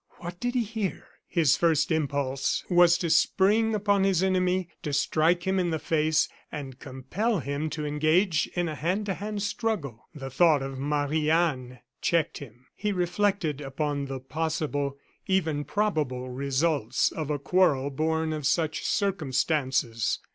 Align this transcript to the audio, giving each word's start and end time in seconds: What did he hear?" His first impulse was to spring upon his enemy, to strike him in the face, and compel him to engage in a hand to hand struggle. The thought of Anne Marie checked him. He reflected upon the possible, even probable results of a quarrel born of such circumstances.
What 0.17 0.39
did 0.39 0.55
he 0.55 0.63
hear?" 0.63 1.05
His 1.27 1.55
first 1.55 1.91
impulse 1.91 2.63
was 2.71 2.97
to 2.97 3.09
spring 3.11 3.75
upon 3.75 4.03
his 4.03 4.23
enemy, 4.23 4.67
to 4.81 4.93
strike 4.93 5.45
him 5.45 5.59
in 5.59 5.69
the 5.69 5.77
face, 5.77 6.27
and 6.51 6.79
compel 6.79 7.37
him 7.37 7.69
to 7.69 7.85
engage 7.85 8.47
in 8.55 8.67
a 8.67 8.73
hand 8.73 9.05
to 9.05 9.13
hand 9.13 9.43
struggle. 9.43 10.07
The 10.15 10.31
thought 10.31 10.63
of 10.63 10.79
Anne 10.79 10.81
Marie 10.81 11.77
checked 12.01 12.39
him. 12.39 12.65
He 12.73 12.91
reflected 12.91 13.61
upon 13.61 14.05
the 14.05 14.19
possible, 14.19 14.97
even 15.27 15.65
probable 15.65 16.29
results 16.31 17.11
of 17.11 17.29
a 17.29 17.37
quarrel 17.37 17.91
born 17.91 18.33
of 18.33 18.47
such 18.47 18.81
circumstances. 18.83 20.17